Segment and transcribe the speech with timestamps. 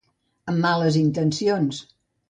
[0.53, 1.87] Amb males intencions.